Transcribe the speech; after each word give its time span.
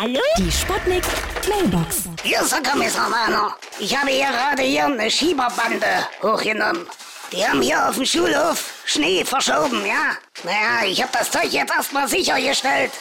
Hallo? 0.00 0.18
Die 0.38 0.50
Sputnik 0.50 1.04
Mailbox. 1.46 2.04
Hier 2.22 2.40
ist 2.40 2.52
der 2.52 2.62
Kommissar 2.62 3.10
Mahner. 3.10 3.54
Ich 3.78 3.94
habe 3.94 4.10
hier 4.10 4.28
gerade 4.28 4.62
hier 4.62 4.86
eine 4.86 5.10
Schieberbande 5.10 6.06
hochgenommen. 6.22 6.86
Die 7.30 7.46
haben 7.46 7.60
hier 7.60 7.86
auf 7.86 7.96
dem 7.96 8.06
Schulhof 8.06 8.82
Schnee 8.86 9.22
verschoben, 9.26 9.84
ja? 9.84 10.16
Naja, 10.42 10.86
ich 10.86 11.02
habe 11.02 11.12
das 11.12 11.30
Zeug 11.30 11.52
jetzt 11.52 11.74
erstmal 11.76 12.08
sichergestellt. 12.08 12.92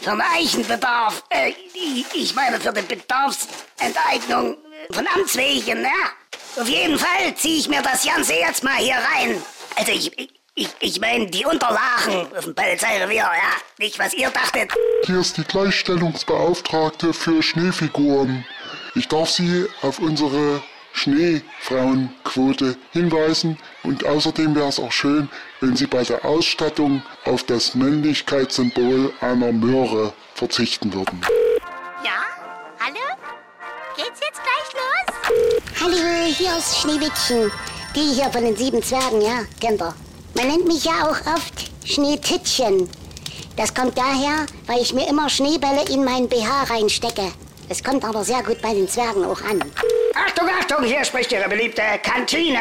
Für 0.00 0.10
den 0.10 0.20
Eichenbedarf. 0.20 1.24
Äh, 1.28 1.54
ich, 1.74 2.06
ich 2.14 2.34
meine 2.36 2.60
für 2.60 2.72
die 2.72 2.82
Bedarfsenteignung 2.82 4.56
von 4.92 5.08
Amtswegen, 5.08 5.82
ja? 5.82 6.62
Auf 6.62 6.68
jeden 6.68 7.00
Fall 7.00 7.34
ziehe 7.34 7.58
ich 7.58 7.68
mir 7.68 7.82
das 7.82 8.04
Ganze 8.04 8.34
jetzt 8.34 8.62
mal 8.62 8.76
hier 8.76 8.94
rein. 8.94 9.42
Also 9.74 9.90
ich, 9.90 10.12
ich, 10.54 10.68
ich, 10.80 11.00
meine 11.00 11.26
die 11.26 11.44
Unterlagen 11.44 12.28
auf 12.36 12.44
dem 12.44 12.54
Polizeirevier, 12.54 13.16
ja? 13.16 13.52
Nicht, 13.78 13.98
was 13.98 14.14
ihr 14.14 14.30
dachtet. 14.30 14.72
Hier 15.04 15.18
ist 15.18 15.36
die 15.36 15.44
Gleichstellungsbeauftragte 15.44 17.12
für 17.12 17.42
Schneefiguren. 17.42 18.44
Ich 18.94 19.08
darf 19.08 19.30
Sie 19.30 19.66
auf 19.82 19.98
unsere 19.98 20.62
Schneefrauenquote 20.92 22.76
hinweisen 22.92 23.58
und 23.82 24.06
außerdem 24.06 24.54
wäre 24.54 24.68
es 24.68 24.78
auch 24.78 24.92
schön, 24.92 25.28
wenn 25.60 25.74
Sie 25.74 25.88
bei 25.88 26.04
der 26.04 26.24
Ausstattung 26.24 27.02
auf 27.24 27.42
das 27.42 27.74
Männlichkeitssymbol 27.74 29.12
einer 29.20 29.50
Möhre 29.50 30.12
verzichten 30.34 30.94
würden. 30.94 31.20
Ja? 32.04 32.22
Hallo? 32.78 33.00
Geht's 33.96 34.20
jetzt 34.20 34.40
gleich 34.40 34.72
los? 34.72 35.80
Hallo, 35.80 36.32
hier 36.32 36.56
ist 36.56 36.78
Schneewittchen. 36.78 37.50
Die 37.96 38.14
hier 38.14 38.30
von 38.30 38.44
den 38.44 38.56
sieben 38.56 38.82
Zwergen, 38.82 39.20
ja, 39.20 39.44
kennt 39.60 39.80
ihr. 39.80 39.94
Man 40.34 40.48
nennt 40.48 40.66
mich 40.66 40.84
ja 40.84 41.04
auch 41.04 41.20
oft 41.34 41.70
Schneetittchen. 41.84 42.88
Das 43.56 43.72
kommt 43.72 43.96
daher, 43.96 44.46
weil 44.66 44.82
ich 44.82 44.92
mir 44.92 45.08
immer 45.08 45.28
Schneebälle 45.28 45.84
in 45.90 46.04
meinen 46.04 46.28
BH 46.28 46.64
reinstecke. 46.64 47.30
Es 47.68 47.84
kommt 47.84 48.04
aber 48.04 48.24
sehr 48.24 48.42
gut 48.42 48.60
bei 48.60 48.74
den 48.74 48.88
Zwergen 48.88 49.24
auch 49.24 49.40
an. 49.42 49.62
Achtung, 50.14 50.48
Achtung, 50.60 50.82
hier 50.84 51.04
spricht 51.04 51.30
Ihre 51.32 51.48
beliebte 51.48 51.82
Kantine. 52.02 52.58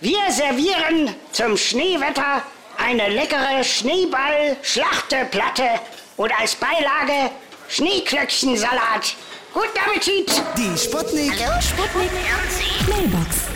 Wir 0.00 0.20
servieren 0.30 1.14
zum 1.32 1.56
Schneewetter 1.56 2.42
eine 2.78 3.08
leckere 3.08 3.64
Schneeball-Schlachteplatte 3.64 5.80
und 6.16 6.30
als 6.38 6.54
Beilage 6.54 7.32
Schneeklöckchensalat. 7.68 9.16
Guten 9.52 9.78
Appetit! 9.78 10.30
Die 10.56 10.78
Sputnik. 10.78 11.34
Sputnik 11.60 12.12
Mailbox. 12.88 13.55